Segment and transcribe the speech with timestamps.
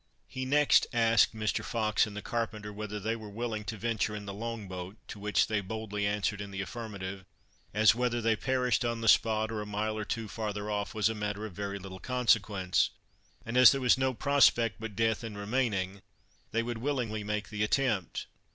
[0.25, 1.63] He next asked Mr.
[1.63, 5.19] Fox and the carpenter whether they were willing to venture in the long boat, to
[5.19, 7.23] which they boldly answered in the affirmative,
[7.71, 11.07] as, whether they perished on the spot, or a mile or two farther off, was
[11.07, 12.89] a matter of very little consequence,
[13.45, 16.01] and as there was no prospect but death in remaining,
[16.49, 18.25] they would willingly make the attempt.